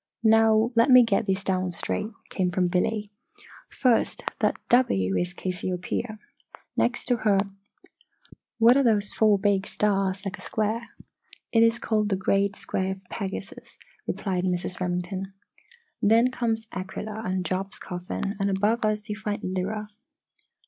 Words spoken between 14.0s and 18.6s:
replied Mrs. Remington. "Then comes Aquilla and Job's Coffin, and